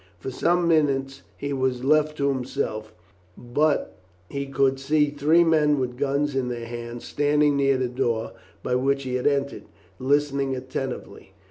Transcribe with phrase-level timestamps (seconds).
[0.17, 2.91] For some minutes he was left to himself,
[3.37, 3.99] but
[4.31, 8.31] he could see three men with guns in their hands standing near the door
[8.63, 9.65] by which he had entered,
[9.99, 11.33] listening attentively.